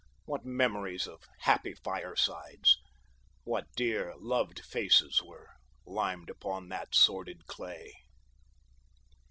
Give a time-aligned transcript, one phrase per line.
[0.25, 2.79] What memories of happy firesides!
[3.43, 5.51] What dear, loved faces were
[5.85, 7.93] limned upon that sordid clay!